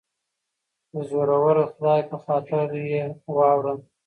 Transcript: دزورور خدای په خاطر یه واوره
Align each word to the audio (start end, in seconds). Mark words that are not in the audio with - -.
دزورور 0.93 1.57
خدای 1.71 2.01
په 2.09 2.17
خاطر 2.25 2.67
یه 2.91 3.03
واوره 3.35 3.73